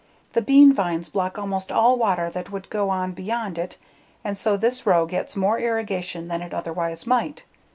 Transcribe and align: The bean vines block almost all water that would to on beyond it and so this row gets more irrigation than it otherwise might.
The 0.33 0.41
bean 0.41 0.73
vines 0.73 1.09
block 1.09 1.37
almost 1.37 1.71
all 1.71 1.95
water 1.95 2.31
that 2.31 2.51
would 2.51 2.63
to 2.71 2.89
on 2.89 3.11
beyond 3.11 3.59
it 3.59 3.77
and 4.23 4.35
so 4.35 4.57
this 4.57 4.87
row 4.87 5.05
gets 5.05 5.35
more 5.35 5.59
irrigation 5.59 6.27
than 6.27 6.41
it 6.41 6.55
otherwise 6.55 7.05
might. 7.05 7.45